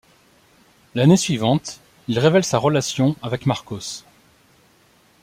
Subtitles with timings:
[0.95, 4.03] L'année suivante, il révèle sa relation avec Marcos.